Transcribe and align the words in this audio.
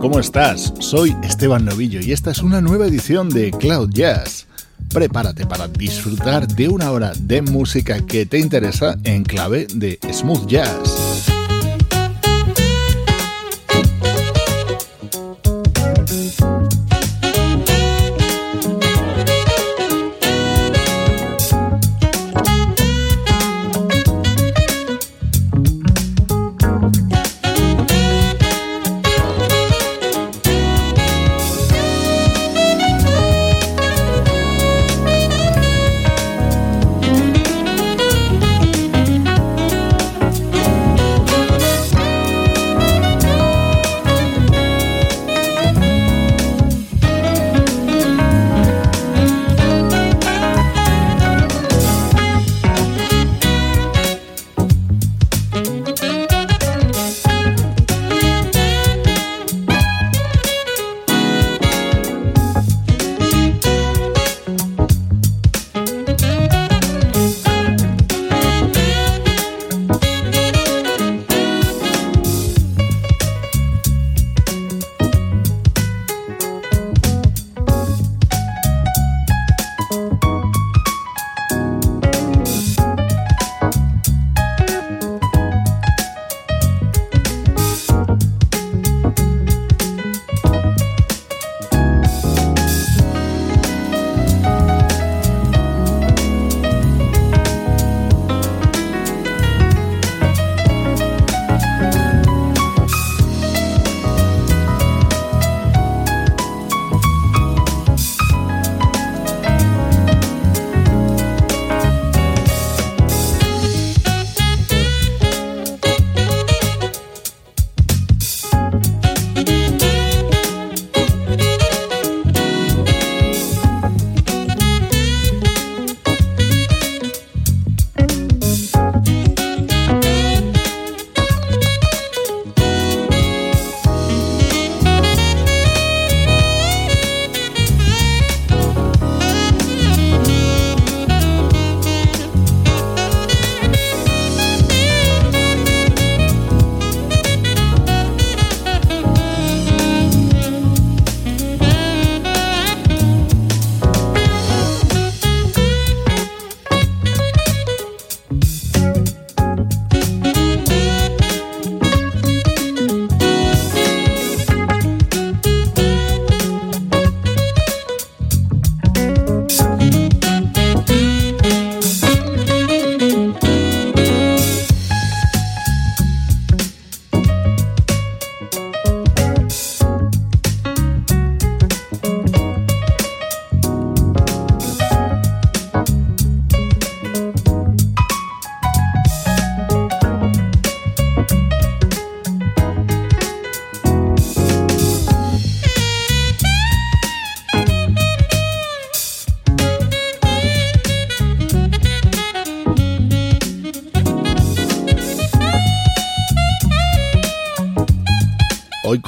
¿Cómo 0.00 0.18
estás? 0.18 0.72
Soy 0.80 1.16
Esteban 1.22 1.64
Novillo 1.64 2.00
y 2.00 2.12
esta 2.12 2.30
es 2.30 2.42
una 2.42 2.60
nueva 2.60 2.86
edición 2.86 3.28
de 3.28 3.50
Cloud 3.50 3.90
Jazz. 3.90 4.46
Prepárate 4.92 5.46
para 5.46 5.68
disfrutar 5.68 6.46
de 6.46 6.68
una 6.68 6.90
hora 6.92 7.12
de 7.18 7.42
música 7.42 8.00
que 8.06 8.24
te 8.26 8.38
interesa 8.38 8.96
en 9.04 9.24
clave 9.24 9.66
de 9.74 9.98
smooth 10.12 10.46
jazz. 10.46 11.07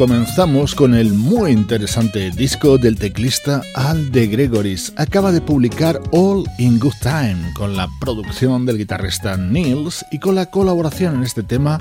Comenzamos 0.01 0.75
con 0.75 0.95
el 0.95 1.13
muy 1.13 1.51
interesante 1.51 2.31
disco 2.31 2.79
del 2.79 2.99
teclista 2.99 3.61
Al 3.75 4.11
de 4.11 4.29
Gregoris. 4.29 4.95
Acaba 4.97 5.31
de 5.31 5.43
publicar 5.43 6.01
All 6.13 6.45
in 6.57 6.79
Good 6.79 6.95
Time 7.03 7.53
con 7.53 7.77
la 7.77 7.87
producción 8.01 8.65
del 8.65 8.79
guitarrista 8.79 9.37
Nils 9.37 10.03
y 10.11 10.19
con 10.19 10.37
la 10.37 10.47
colaboración 10.47 11.17
en 11.17 11.23
este 11.23 11.43
tema 11.43 11.77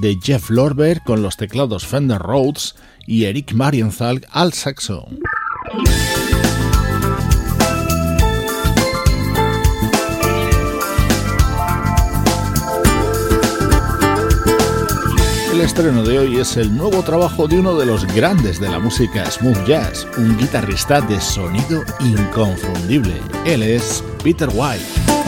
de 0.00 0.18
Jeff 0.20 0.50
Lorber 0.50 1.00
con 1.02 1.22
los 1.22 1.36
teclados 1.36 1.86
Fender 1.86 2.18
Rhodes 2.18 2.74
y 3.06 3.26
Eric 3.26 3.52
Marienthal 3.52 4.26
al 4.32 4.52
saxo. 4.52 5.06
El 15.60 15.66
estreno 15.66 16.02
de 16.02 16.18
hoy 16.18 16.36
es 16.38 16.56
el 16.56 16.74
nuevo 16.74 17.02
trabajo 17.02 17.46
de 17.46 17.58
uno 17.58 17.76
de 17.76 17.84
los 17.84 18.06
grandes 18.14 18.58
de 18.60 18.70
la 18.70 18.78
música 18.78 19.30
smooth 19.30 19.66
jazz, 19.66 20.06
un 20.16 20.38
guitarrista 20.38 21.02
de 21.02 21.20
sonido 21.20 21.82
inconfundible. 22.00 23.20
Él 23.44 23.62
es 23.62 24.02
Peter 24.22 24.48
White. 24.54 25.19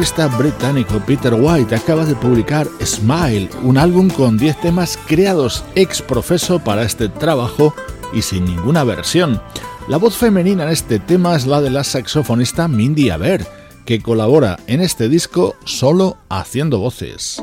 guitarrista 0.00 0.28
británico 0.38 0.98
Peter 1.04 1.34
White 1.34 1.74
acaba 1.74 2.06
de 2.06 2.14
publicar 2.14 2.66
Smile, 2.82 3.50
un 3.62 3.76
álbum 3.76 4.08
con 4.08 4.38
10 4.38 4.58
temas 4.62 4.98
creados 5.06 5.62
ex 5.74 6.00
profeso 6.00 6.58
para 6.58 6.84
este 6.84 7.10
trabajo 7.10 7.74
y 8.14 8.22
sin 8.22 8.46
ninguna 8.46 8.82
versión. 8.82 9.42
La 9.88 9.98
voz 9.98 10.16
femenina 10.16 10.62
en 10.62 10.70
este 10.70 11.00
tema 11.00 11.36
es 11.36 11.46
la 11.46 11.60
de 11.60 11.68
la 11.68 11.84
saxofonista 11.84 12.66
Mindy 12.66 13.10
Aber, 13.10 13.46
que 13.84 14.00
colabora 14.00 14.58
en 14.68 14.80
este 14.80 15.10
disco 15.10 15.54
solo 15.66 16.16
haciendo 16.30 16.78
voces. 16.78 17.42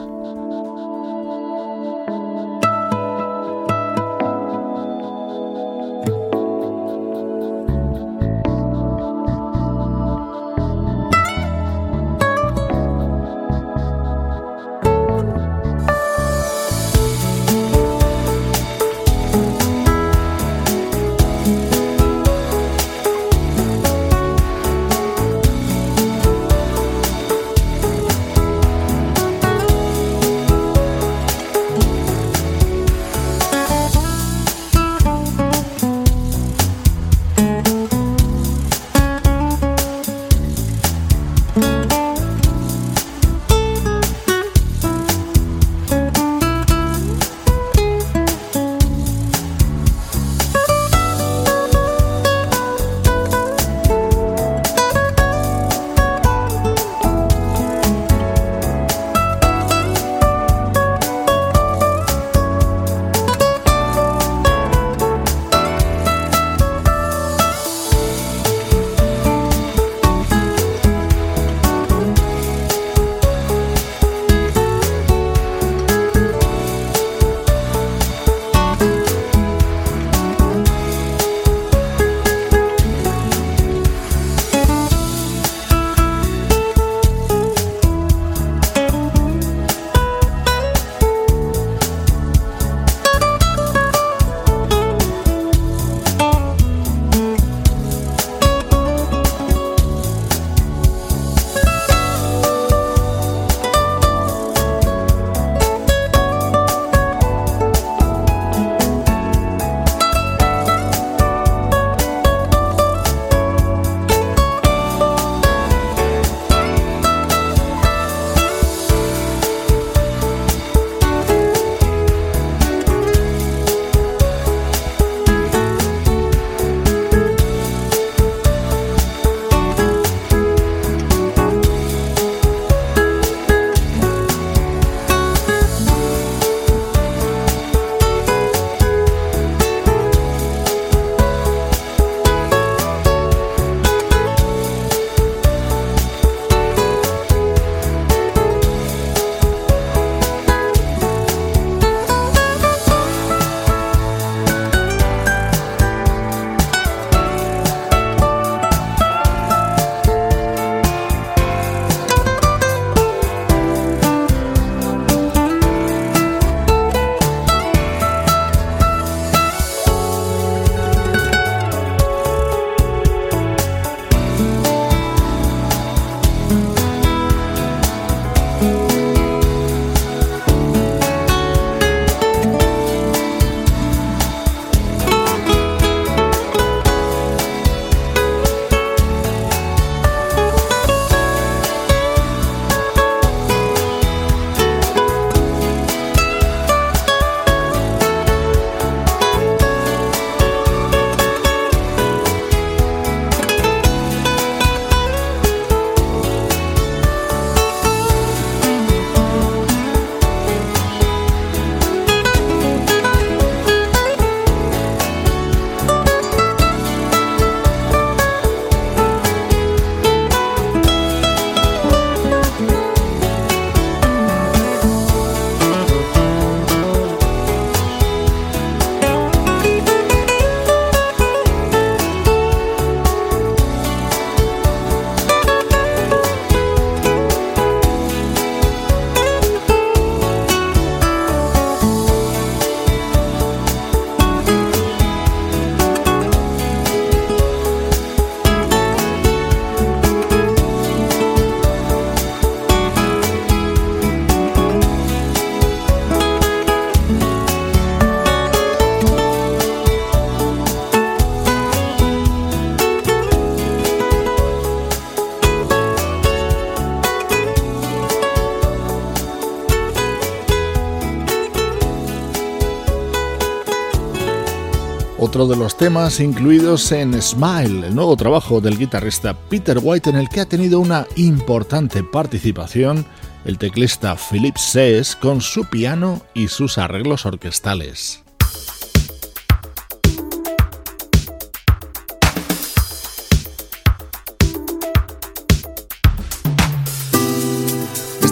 De 275.46 275.56
los 275.56 275.78
temas 275.78 276.20
incluidos 276.20 276.92
en 276.92 277.22
Smile, 277.22 277.88
el 277.88 277.96
nuevo 277.96 278.18
trabajo 278.18 278.60
del 278.60 278.78
guitarrista 278.78 279.36
Peter 279.36 279.78
White 279.80 280.10
en 280.10 280.16
el 280.16 280.30
que 280.30 280.42
ha 280.42 280.46
tenido 280.50 280.80
una 280.80 281.06
importante 281.16 282.04
participación 282.04 283.06
el 283.46 283.60
teclista 283.60 284.16
Philip 284.16 284.58
Sess 284.58 285.16
con 285.16 285.42
su 285.42 285.66
piano 285.66 286.22
y 286.34 286.48
sus 286.48 286.80
arreglos 286.80 287.28
orquestales. 287.28 288.27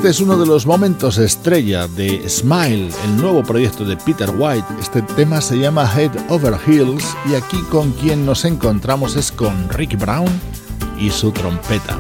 Este 0.06 0.22
es 0.22 0.22
uno 0.22 0.38
de 0.38 0.46
los 0.46 0.68
momentos 0.68 1.18
estrella 1.18 1.88
de 1.88 2.30
Smile, 2.30 2.92
el 3.06 3.18
nuevo 3.18 3.42
proyecto 3.42 3.84
de 3.84 3.98
Peter 3.98 4.30
White. 4.38 4.68
Este 4.80 5.02
tema 5.02 5.42
se 5.42 5.58
llama 5.58 5.92
Head 5.96 6.12
Over 6.30 6.60
Heels 6.68 7.04
y 7.28 7.34
aquí 7.34 7.58
con 7.72 7.92
quien 7.94 8.24
nos 8.24 8.46
encontramos 8.46 9.16
es 9.16 9.32
con 9.32 9.68
Rick 9.70 9.98
Brown 9.98 10.30
y 11.00 11.10
su 11.10 11.32
trompeta. 11.32 11.98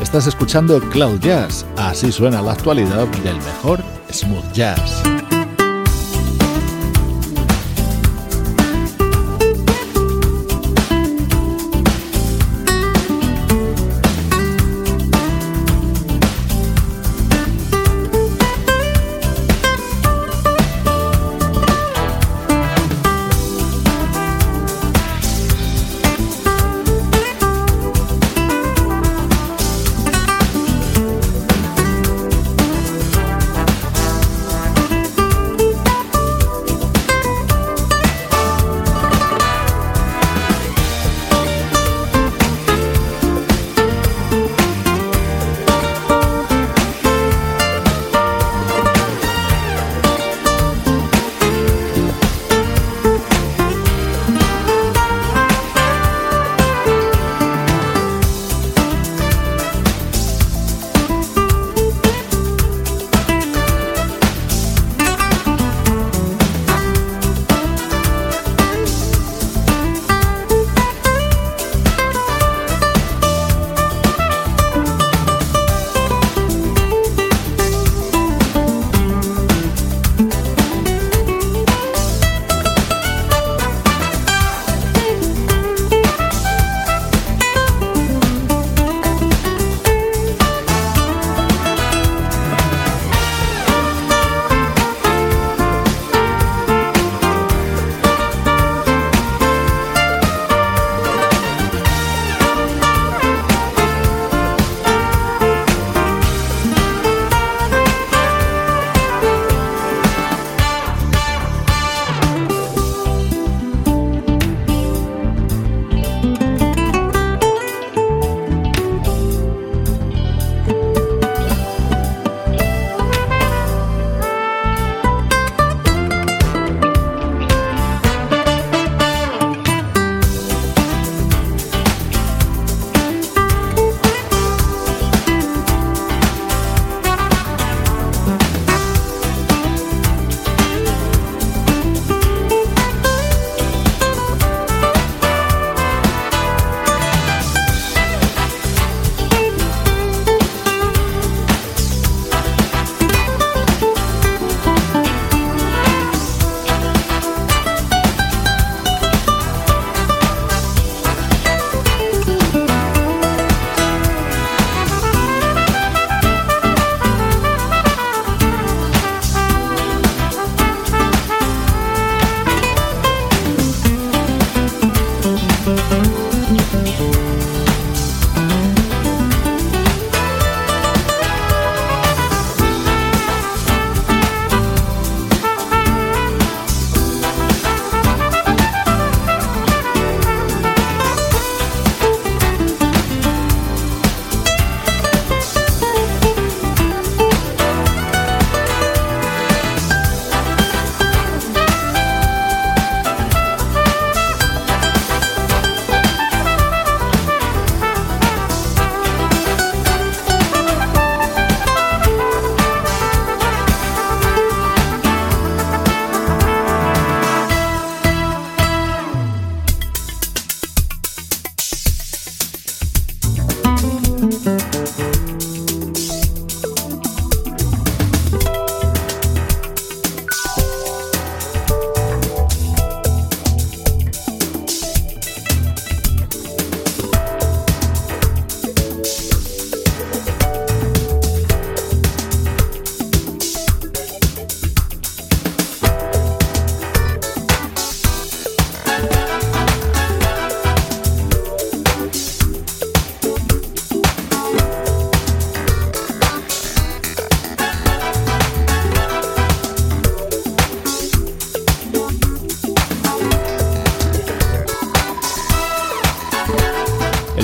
Estás 0.00 0.26
escuchando 0.26 0.80
Cloud 0.90 1.20
Jazz, 1.20 1.64
así 1.76 2.10
suena 2.10 2.42
la 2.42 2.50
actualidad 2.50 3.06
del 3.22 3.36
mejor 3.36 3.80
smooth 4.10 4.52
jazz. 4.52 5.04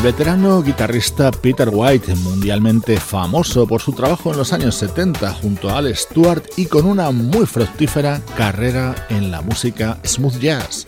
Veterano 0.02 0.62
guitarrista 0.62 1.30
Peter 1.30 1.68
White, 1.72 2.16
mundialmente 2.16 2.98
famoso 2.98 3.68
por 3.68 3.80
su 3.80 3.92
trabajo 3.92 4.32
en 4.32 4.38
los 4.38 4.52
años 4.52 4.74
70 4.74 5.32
junto 5.34 5.70
a 5.70 5.78
Al 5.78 5.94
Stewart 5.94 6.42
y 6.56 6.66
con 6.66 6.86
una 6.86 7.12
muy 7.12 7.46
fructífera 7.46 8.20
carrera 8.36 9.06
en 9.10 9.30
la 9.30 9.42
música 9.42 9.98
smooth 10.04 10.38
jazz, 10.40 10.86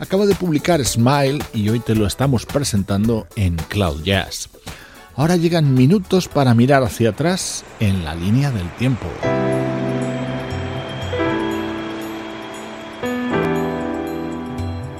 acaba 0.00 0.24
de 0.24 0.34
publicar 0.34 0.82
Smile 0.82 1.44
y 1.52 1.68
hoy 1.68 1.80
te 1.80 1.94
lo 1.94 2.06
estamos 2.06 2.46
presentando 2.46 3.26
en 3.36 3.56
Cloud 3.56 4.02
Jazz. 4.02 4.48
Ahora 5.14 5.36
llegan 5.36 5.74
minutos 5.74 6.28
para 6.28 6.54
mirar 6.54 6.82
hacia 6.84 7.10
atrás 7.10 7.64
en 7.80 8.02
la 8.02 8.14
línea 8.14 8.50
del 8.50 8.70
tiempo. 8.76 9.06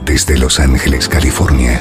Desde 0.05 0.38
Los 0.38 0.61
Ángeles, 0.61 1.09
California. 1.09 1.81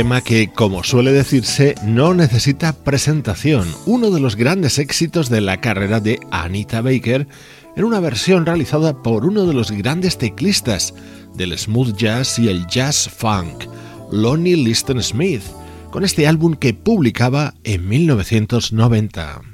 Tema 0.00 0.22
que, 0.22 0.48
como 0.48 0.82
suele 0.82 1.12
decirse, 1.12 1.74
no 1.84 2.14
necesita 2.14 2.72
presentación, 2.72 3.68
uno 3.84 4.10
de 4.10 4.18
los 4.18 4.34
grandes 4.34 4.78
éxitos 4.78 5.28
de 5.28 5.42
la 5.42 5.60
carrera 5.60 6.00
de 6.00 6.18
Anita 6.30 6.80
Baker, 6.80 7.28
en 7.76 7.84
una 7.84 8.00
versión 8.00 8.46
realizada 8.46 9.02
por 9.02 9.26
uno 9.26 9.44
de 9.44 9.52
los 9.52 9.70
grandes 9.72 10.16
teclistas 10.16 10.94
del 11.34 11.58
smooth 11.58 11.94
jazz 11.98 12.38
y 12.38 12.48
el 12.48 12.66
jazz 12.66 13.10
funk, 13.14 13.64
Lonnie 14.10 14.56
Liston 14.56 15.02
Smith, 15.02 15.42
con 15.90 16.02
este 16.02 16.26
álbum 16.26 16.54
que 16.54 16.72
publicaba 16.72 17.52
en 17.62 17.86
1990. 17.86 19.49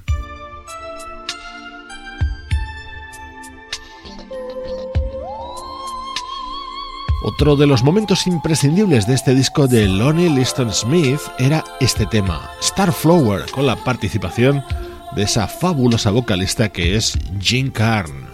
Otro 7.29 7.57
de 7.57 7.67
los 7.67 7.83
momentos 7.83 8.29
imprescindibles 8.29 9.09
de 9.09 9.15
este 9.15 9.35
disco 9.35 9.67
de 9.67 9.89
Lonnie 9.89 10.31
Liston 10.31 10.73
Smith 10.73 11.19
era 11.41 11.65
este 11.81 12.07
tema, 12.07 12.49
Starflower, 12.63 13.51
con 13.51 13.67
la 13.67 13.75
participación 13.75 14.63
de 15.17 15.25
esa 15.25 15.49
fabulosa 15.49 16.13
vocalista 16.13 16.69
que 16.69 16.95
es 16.95 17.19
Jean 17.41 17.71
Carn. 17.73 18.26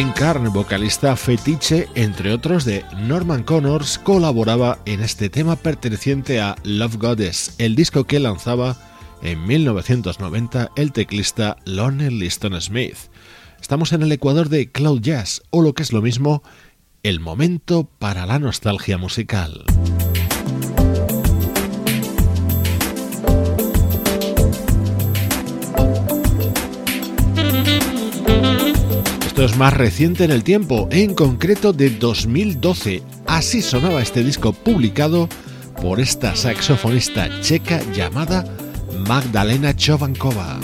Jim 0.00 0.12
Carn, 0.12 0.50
vocalista 0.50 1.14
fetiche, 1.14 1.86
entre 1.94 2.32
otros 2.32 2.64
de 2.64 2.86
Norman 2.96 3.42
Connors, 3.42 3.98
colaboraba 3.98 4.78
en 4.86 5.02
este 5.02 5.28
tema 5.28 5.56
perteneciente 5.56 6.40
a 6.40 6.56
Love 6.64 6.96
Goddess, 6.96 7.54
el 7.58 7.76
disco 7.76 8.04
que 8.04 8.18
lanzaba 8.18 8.78
en 9.20 9.46
1990 9.46 10.70
el 10.76 10.92
teclista 10.92 11.58
Lonnie 11.66 12.10
Liston 12.10 12.58
Smith. 12.62 12.96
Estamos 13.60 13.92
en 13.92 14.00
el 14.00 14.10
ecuador 14.10 14.48
de 14.48 14.72
Cloud 14.72 15.02
Jazz, 15.02 15.42
o 15.50 15.60
lo 15.60 15.74
que 15.74 15.82
es 15.82 15.92
lo 15.92 16.00
mismo, 16.00 16.42
el 17.02 17.20
momento 17.20 17.84
para 17.98 18.24
la 18.24 18.38
nostalgia 18.38 18.96
musical. 18.96 19.66
Es 29.44 29.56
más 29.56 29.72
reciente 29.72 30.24
en 30.24 30.32
el 30.32 30.44
tiempo, 30.44 30.88
en 30.90 31.14
concreto 31.14 31.72
de 31.72 31.90
2012. 31.90 33.02
Así 33.26 33.62
sonaba 33.62 34.02
este 34.02 34.22
disco 34.22 34.52
publicado 34.52 35.28
por 35.80 35.98
esta 35.98 36.36
saxofonista 36.36 37.28
checa 37.40 37.80
llamada 37.92 38.44
Magdalena 39.06 39.74
Chovankova. 39.74 40.60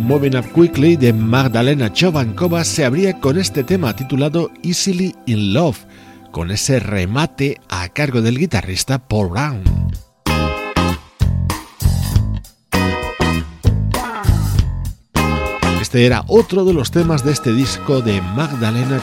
Moving 0.00 0.36
Up 0.36 0.52
Quickly 0.52 0.96
de 0.96 1.12
Magdalena 1.12 1.92
Chovankova 1.92 2.64
se 2.64 2.84
abría 2.84 3.20
con 3.20 3.38
este 3.38 3.64
tema 3.64 3.94
titulado 3.94 4.50
Easily 4.62 5.14
in 5.26 5.52
Love, 5.52 5.86
con 6.32 6.50
ese 6.50 6.80
remate 6.80 7.60
a 7.68 7.88
cargo 7.88 8.22
del 8.22 8.38
guitarrista 8.38 9.06
Paul 9.08 9.30
Brown. 9.30 9.62
Este 15.80 16.04
era 16.04 16.24
otro 16.26 16.64
de 16.64 16.74
los 16.74 16.90
temas 16.90 17.24
de 17.24 17.32
este 17.32 17.52
disco 17.52 18.00
de 18.00 18.20
Magdalena 18.20 19.02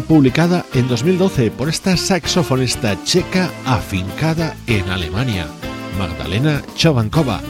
Publicada 0.00 0.64
en 0.74 0.88
2012 0.88 1.50
por 1.50 1.68
esta 1.68 1.96
saxofonista 1.96 3.02
checa 3.04 3.50
afincada 3.64 4.54
en 4.66 4.88
Alemania, 4.90 5.46
Magdalena 5.98 6.62
Chovankova. 6.74 7.40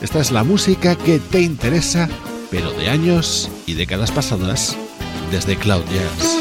Esta 0.00 0.20
es 0.20 0.30
la 0.30 0.42
música 0.42 0.96
que 0.96 1.18
te 1.18 1.42
interesa, 1.42 2.08
pero 2.50 2.72
de 2.72 2.88
años 2.88 3.50
y 3.66 3.74
décadas 3.74 4.10
pasadas, 4.10 4.76
desde 5.30 5.56
Cloud 5.56 5.84
Jazz. 5.84 6.38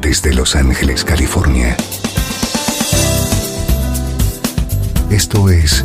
Desde 0.00 0.34
Los 0.34 0.56
Ángeles, 0.56 1.04
California. 1.04 1.76
Esto 5.10 5.48
es 5.48 5.84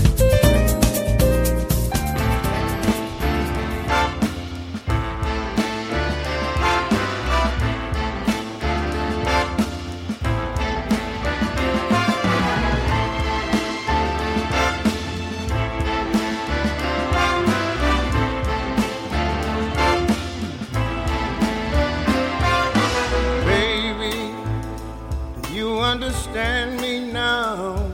Understand 26.31 26.79
me 26.79 27.11
now. 27.11 27.91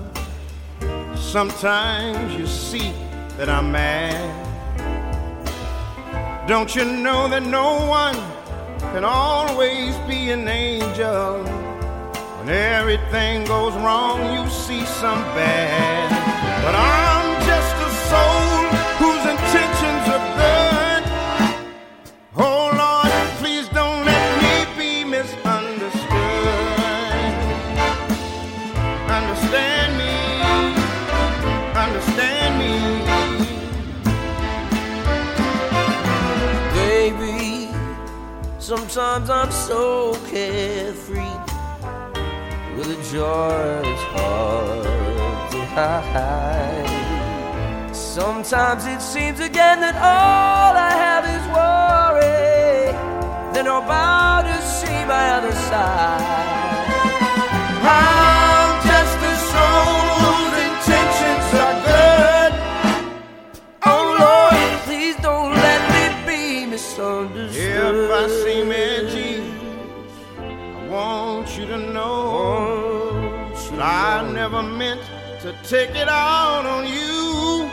Sometimes 1.15 2.35
you 2.35 2.45
see 2.45 2.93
that 3.37 3.49
I'm 3.49 3.71
mad. 3.71 4.45
Don't 6.47 6.75
you 6.75 6.85
know 6.85 7.27
that 7.29 7.41
no 7.43 7.87
one 7.87 8.15
can 8.93 9.03
always 9.03 9.97
be 10.07 10.29
an 10.29 10.47
angel? 10.47 11.43
When 12.37 12.49
everything 12.49 13.43
goes 13.45 13.73
wrong, 13.75 14.21
you 14.35 14.47
see 14.49 14.85
some 14.85 15.23
bad. 15.33 16.09
But 16.63 16.75
I'm 16.75 17.41
just 17.43 17.75
a 17.75 17.89
soul 18.09 18.56
sometimes 38.67 39.29
I'm 39.29 39.49
so 39.49 40.13
carefree 40.29 41.39
with 42.75 42.89
a 42.91 42.99
joy 43.09 43.81
that's 43.81 44.03
hard 44.11 45.51
to 45.51 45.61
hide. 45.73 46.89
Sometimes 47.95 48.85
it 48.85 49.01
seems 49.01 49.39
again 49.39 49.79
that 49.79 49.95
all 49.95 50.75
I 50.75 50.91
have 51.05 51.23
is 51.37 51.45
worry. 51.55 52.91
Then 53.53 53.69
I'm 53.69 53.85
about 53.85 54.41
to 54.51 54.61
see 54.61 54.99
my 55.05 55.25
other 55.37 55.55
side. 55.69 56.25
I'm 57.87 58.46
never 74.49 74.63
meant 74.63 75.01
to 75.41 75.53
take 75.63 75.89
it 75.89 76.07
out 76.07 76.65
on 76.65 76.87
you. 76.87 77.65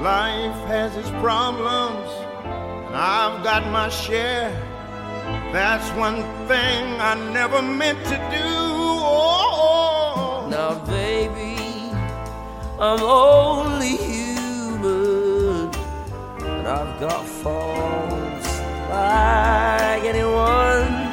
Life 0.00 0.60
has 0.68 0.96
its 0.96 1.10
problems, 1.20 2.08
and 2.86 2.94
I've 2.94 3.42
got 3.42 3.66
my 3.72 3.88
share. 3.88 4.52
That's 5.52 5.90
one 5.98 6.22
thing 6.46 6.84
I 7.00 7.14
never 7.32 7.60
meant 7.62 7.98
to 8.04 8.16
do. 8.30 8.48
Oh, 9.10 10.46
Now, 10.48 10.78
baby, 10.86 11.56
I'm 12.78 13.02
only 13.02 13.96
human, 13.96 15.68
and 16.44 16.68
I've 16.68 17.00
got 17.00 17.26
faults 17.26 18.60
like 18.88 20.04
anyone. 20.04 21.03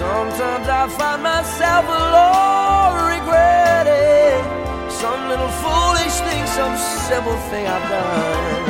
Sometimes 0.00 0.66
I 0.66 0.88
find 0.88 1.22
myself 1.22 1.84
alone, 1.84 2.94
regretting 3.14 4.40
some 4.88 5.28
little 5.28 5.52
foolish 5.60 6.16
thing, 6.24 6.42
some 6.46 6.74
simple 7.06 7.36
thing 7.50 7.66
I've 7.66 7.86
done. 7.90 8.64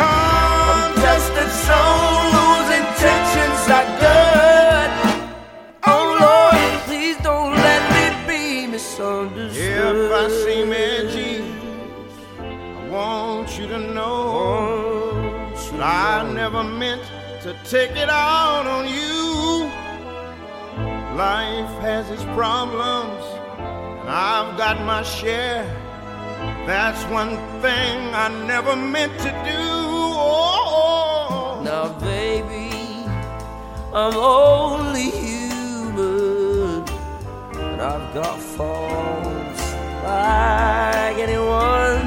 I'm 0.00 0.94
Just 1.04 1.32
a 1.32 1.48
soul 1.66 2.20
whose 2.36 2.70
intentions 2.80 3.62
are 3.76 3.88
good. 4.04 4.90
Oh 5.86 6.06
Lord, 6.24 6.80
please 6.86 7.18
don't 7.18 7.52
let 7.52 7.82
me 7.94 8.04
be 8.26 8.66
misunderstood. 8.66 9.96
If 9.96 10.12
I 10.12 10.28
seem 10.30 10.72
edgy, 10.72 11.44
I 12.40 12.88
want 12.88 13.58
you 13.58 13.66
to 13.66 13.78
know 13.78 15.20
that 15.72 15.82
I 15.82 16.32
never 16.32 16.64
meant 16.64 17.02
to 17.42 17.54
take 17.68 17.90
it 17.90 18.08
out 18.08 18.66
on 18.66 18.88
you. 18.88 19.13
Life 21.14 21.70
has 21.80 22.10
its 22.10 22.24
problems, 22.34 23.24
and 24.00 24.10
I've 24.10 24.58
got 24.58 24.84
my 24.84 25.04
share. 25.04 25.64
That's 26.66 27.04
one 27.04 27.36
thing 27.62 28.12
I 28.12 28.28
never 28.48 28.74
meant 28.74 29.16
to 29.20 29.30
do. 29.30 29.62
Oh, 30.18 31.62
Now, 31.62 31.86
baby, 32.00 33.06
I'm 33.92 34.16
only 34.16 35.10
human, 35.10 36.82
and 37.58 37.80
I've 37.80 38.12
got 38.12 38.40
faults 38.40 39.62
like 40.02 41.16
anyone. 41.26 42.02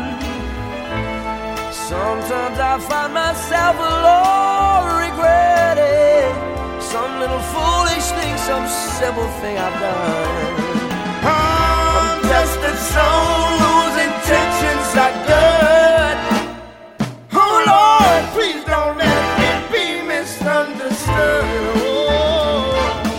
Sometimes 1.71 2.59
I 2.59 2.77
find 2.89 3.13
myself 3.13 3.77
alone, 3.77 4.85
regretting 4.99 5.76
some 6.91 7.19
little 7.19 7.39
foolish 7.53 8.07
thing, 8.17 8.37
some 8.37 8.67
simple 8.67 9.27
thing 9.41 9.57
I've 9.57 9.79
done. 9.79 10.55
I'm 11.23 12.21
Just 12.33 12.59
a 12.71 12.73
soul 12.93 13.59
whose 13.63 13.97
intentions 14.07 14.89
are 15.05 15.15
good. 15.31 16.17
Oh 17.33 17.55
Lord, 17.73 18.23
please 18.35 18.63
don't 18.65 18.97
let 18.97 19.21
me 19.39 19.49
be 19.73 19.85
misunderstood. 20.07 21.45
Oh, 21.77 23.15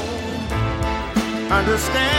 Understand 1.50 2.17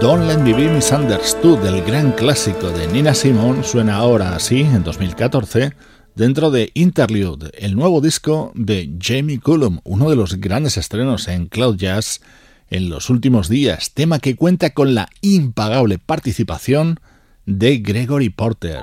Don't 0.00 0.26
Let 0.26 0.38
Me 0.38 0.52
Be 0.52 0.68
Misunderstood, 0.68 1.64
el 1.64 1.82
gran 1.82 2.10
clásico 2.12 2.70
de 2.70 2.88
Nina 2.88 3.14
Simone, 3.14 3.62
suena 3.62 3.96
ahora 3.96 4.34
así, 4.34 4.62
en 4.62 4.82
2014, 4.82 5.72
dentro 6.16 6.50
de 6.50 6.70
Interlude, 6.74 7.52
el 7.58 7.76
nuevo 7.76 8.00
disco 8.00 8.50
de 8.54 8.96
Jamie 9.00 9.38
Cullum, 9.38 9.78
uno 9.84 10.10
de 10.10 10.16
los 10.16 10.40
grandes 10.40 10.76
estrenos 10.76 11.28
en 11.28 11.46
Cloud 11.46 11.76
Jazz 11.76 12.20
en 12.68 12.88
los 12.88 13.10
últimos 13.10 13.48
días, 13.48 13.92
tema 13.92 14.18
que 14.18 14.34
cuenta 14.34 14.70
con 14.70 14.94
la 14.94 15.08
impagable 15.20 15.98
participación 15.98 16.98
de 17.46 17.78
Gregory 17.78 18.30
Porter. 18.30 18.80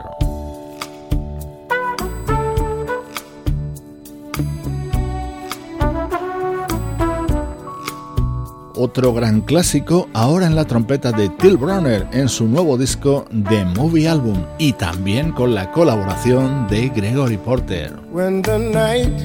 Otro 8.80 9.12
gran 9.12 9.42
clásico 9.42 10.08
ahora 10.14 10.46
en 10.46 10.56
la 10.56 10.66
trompeta 10.66 11.12
de 11.12 11.30
Till 11.30 11.58
Brunner 11.58 12.08
en 12.12 12.30
su 12.30 12.48
nuevo 12.48 12.78
disco 12.78 13.26
The 13.50 13.66
Movie 13.66 14.08
Album 14.08 14.46
y 14.60 14.74
también 14.74 15.32
con 15.32 15.56
la 15.56 15.72
colaboración 15.72 16.68
de 16.68 16.90
Gregory 16.90 17.38
Porter. 17.38 18.00
When 18.12 18.44
the 18.44 18.60
night 18.60 19.20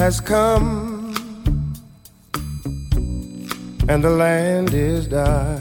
has 0.00 0.20
come 0.20 1.14
and 3.86 4.02
the 4.02 4.10
land 4.10 4.74
is 4.74 5.08
dark 5.08 5.60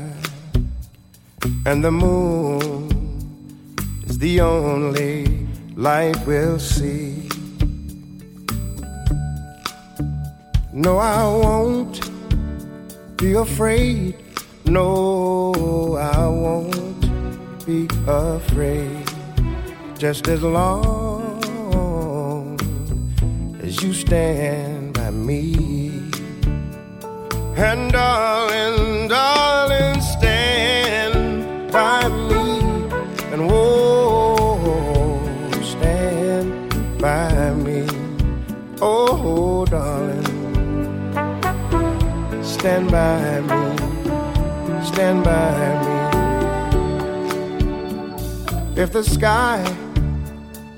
and 1.67 1.83
the 1.83 1.91
moon 1.91 2.87
is 4.07 4.17
the 4.17 4.41
only 4.41 5.47
light 5.75 6.17
we'll 6.25 6.57
see. 6.57 7.29
No, 10.73 10.97
I 10.97 11.21
won't 11.25 12.12
be 13.17 13.33
afraid. 13.33 14.15
No, 14.65 15.97
I 15.97 16.27
won't 16.27 17.65
be 17.65 17.87
afraid. 18.07 19.07
Just 19.97 20.27
as 20.27 20.41
long 20.41 21.41
as 23.61 23.81
you 23.83 23.93
stand 23.93 24.93
by 24.93 25.11
me. 25.11 25.53
And 27.55 27.91
darling, 27.91 29.07
darling, 29.07 29.92
stand 42.63 42.89
by 42.89 43.41
me. 43.41 43.61
Stand 44.85 45.21
by 45.25 45.51
me. 45.83 45.95
If 48.81 48.93
the 48.93 49.03
sky 49.03 49.61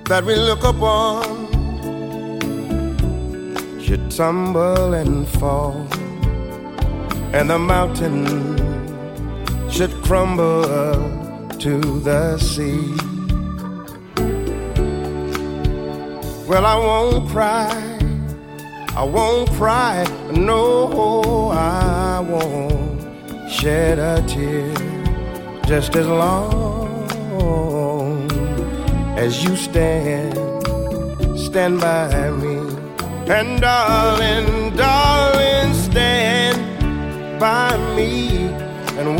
that 0.05 0.25
we 0.25 0.35
look 0.35 0.63
upon 0.63 1.23
should 3.79 4.09
tumble 4.09 4.95
and 4.95 5.27
fall, 5.37 5.87
and 7.33 7.51
the 7.51 7.59
mountain 7.59 8.25
should 9.69 9.93
crumble 10.01 10.63
to 11.59 11.99
the 11.99 12.39
sea. 12.39 12.95
Well, 16.49 16.65
I 16.65 16.77
won't 16.77 17.29
cry, 17.29 17.94
I 18.97 19.03
won't 19.03 19.49
cry, 19.51 20.05
no, 20.31 21.49
I 21.51 22.21
won't 22.21 23.51
shed 23.51 23.99
a 23.99 24.25
tear 24.25 24.73
just 25.65 25.95
as 25.97 26.07
long 26.07 27.11
as 29.17 29.43
you 29.43 29.55
stand, 29.57 30.33
stand 31.37 31.81
by 31.81 32.31
me. 32.31 32.55
And 33.27 33.59
darling, 33.59 34.75
darling, 34.77 35.73
stand 35.73 36.57
by 37.39 37.75
me. 37.95 38.47
And 38.99 39.19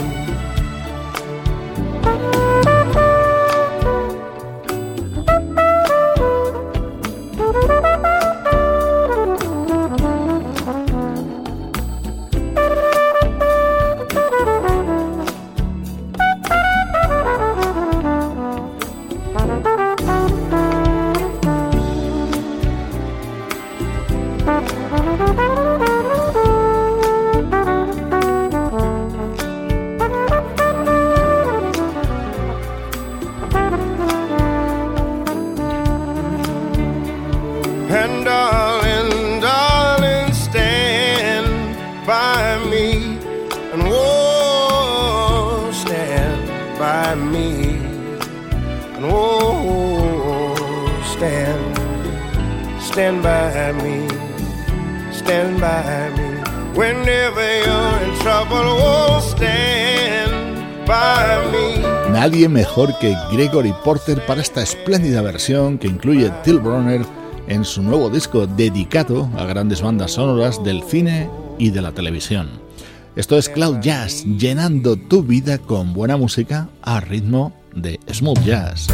Que 62.89 63.15
Gregory 63.31 63.73
Porter 63.83 64.25
para 64.25 64.41
esta 64.41 64.63
espléndida 64.63 65.21
versión 65.21 65.77
que 65.77 65.87
incluye 65.87 66.31
Till 66.43 66.59
Bronner 66.59 67.05
en 67.47 67.63
su 67.63 67.83
nuevo 67.83 68.09
disco 68.09 68.47
dedicado 68.47 69.29
a 69.37 69.45
grandes 69.45 69.81
bandas 69.81 70.13
sonoras 70.13 70.63
del 70.63 70.81
cine 70.81 71.29
y 71.59 71.69
de 71.69 71.81
la 71.81 71.91
televisión. 71.91 72.49
Esto 73.15 73.37
es 73.37 73.49
Cloud 73.49 73.81
Jazz, 73.81 74.25
llenando 74.25 74.95
tu 74.95 75.21
vida 75.21 75.59
con 75.59 75.93
buena 75.93 76.17
música 76.17 76.69
a 76.81 76.99
ritmo 77.01 77.53
de 77.75 77.99
smooth 78.11 78.43
jazz. 78.43 78.87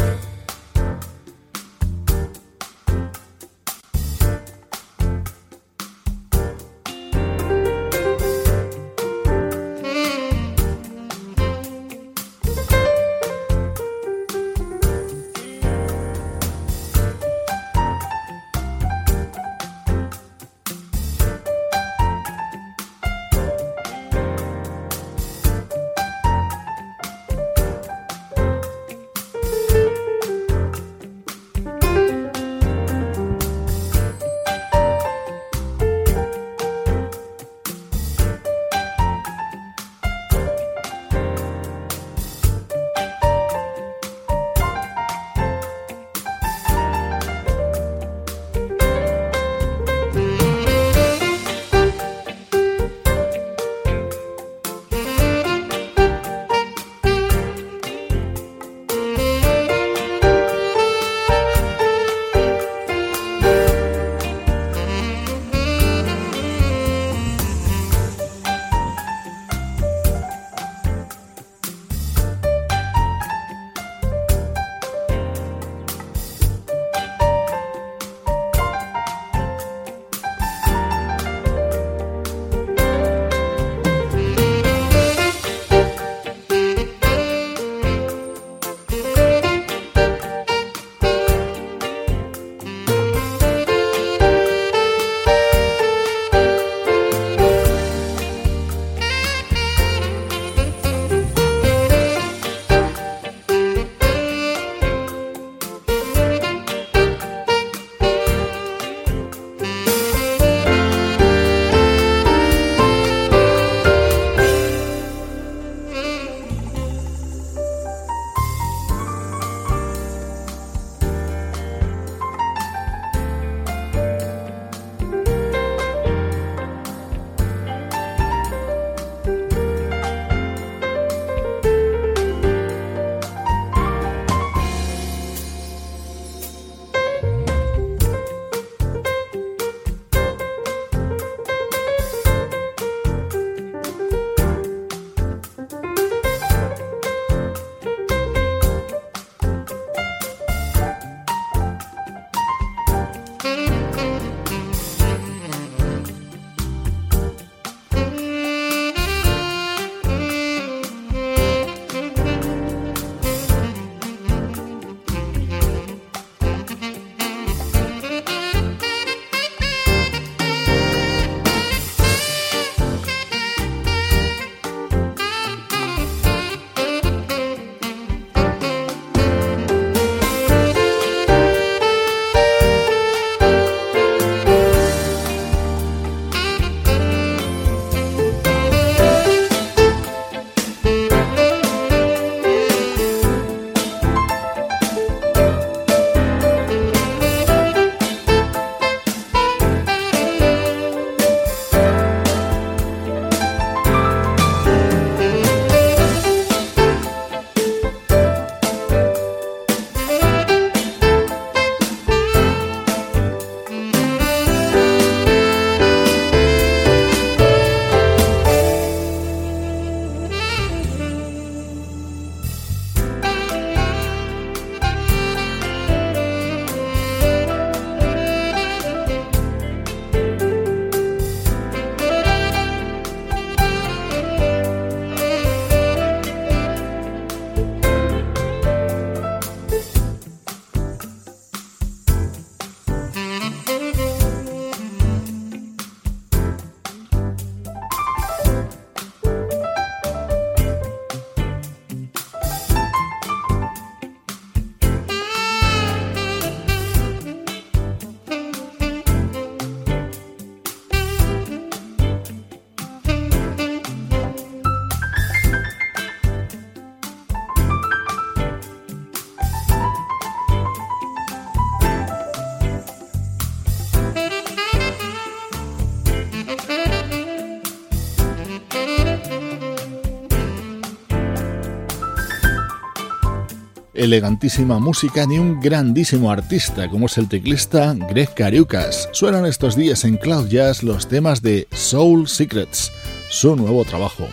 Elegantísima 283.98 284.78
música 284.78 285.26
de 285.26 285.40
un 285.40 285.60
grandísimo 285.60 286.30
artista 286.30 286.88
como 286.88 287.06
es 287.06 287.18
el 287.18 287.28
teclista 287.28 287.94
Greg 288.08 288.32
Cariucas. 288.32 289.08
Suenan 289.12 289.44
estos 289.44 289.74
días 289.74 290.04
en 290.04 290.16
Cloud 290.16 290.48
Jazz 290.48 290.84
los 290.84 291.08
temas 291.08 291.42
de 291.42 291.66
Soul 291.72 292.28
Secrets, 292.28 292.92
su 293.28 293.56
nuevo 293.56 293.84
trabajo. 293.84 294.28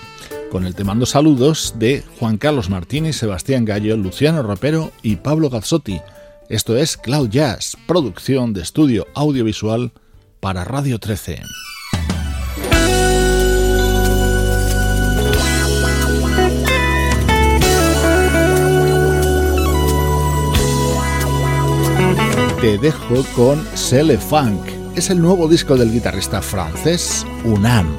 Con 0.51 0.65
el 0.65 0.75
te 0.75 0.83
mando 0.83 1.07
saludos 1.07 1.73
de 1.79 2.03
Juan 2.19 2.37
Carlos 2.37 2.69
Martínez, 2.69 3.17
Sebastián 3.17 3.65
Gallo, 3.65 3.97
Luciano 3.97 4.43
Ropero 4.43 4.91
y 5.01 5.15
Pablo 5.17 5.49
Gazzotti. 5.49 5.99
Esto 6.47 6.77
es 6.77 6.95
Cloud 6.95 7.29
Jazz, 7.29 7.75
producción 7.87 8.53
de 8.53 8.61
estudio 8.61 9.07
audiovisual 9.15 9.91
para 10.39 10.63
Radio 10.63 10.99
13. 10.99 11.41
Te 22.65 22.79
dejo 22.79 23.23
con 23.35 23.63
Cele 23.75 24.17
Funk. 24.17 24.65
Es 24.95 25.11
el 25.11 25.21
nuevo 25.21 25.47
disco 25.47 25.77
del 25.77 25.91
guitarrista 25.91 26.41
francés 26.41 27.23
Unam. 27.43 27.95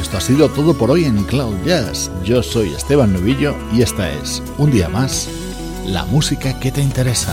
Esto 0.00 0.16
ha 0.16 0.20
sido 0.20 0.48
todo 0.48 0.76
por 0.76 0.90
hoy 0.90 1.04
en 1.04 1.22
Cloud 1.22 1.54
Jazz. 1.64 2.10
Yo 2.24 2.42
soy 2.42 2.74
Esteban 2.74 3.12
Novillo 3.12 3.54
y 3.72 3.82
esta 3.82 4.12
es, 4.12 4.42
un 4.58 4.72
día 4.72 4.88
más, 4.88 5.28
la 5.86 6.04
música 6.04 6.58
que 6.58 6.72
te 6.72 6.82
interesa. 6.82 7.32